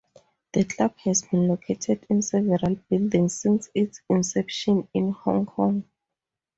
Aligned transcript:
The 0.53 0.63
Club 0.63 0.97
has 1.03 1.21
been 1.21 1.47
located 1.47 2.07
in 2.09 2.23
several 2.23 2.73
buildings 2.89 3.39
since 3.39 3.69
its 3.75 4.01
inception 4.09 4.87
in 4.95 5.11
Hong 5.11 5.45
Kong. 5.45 5.83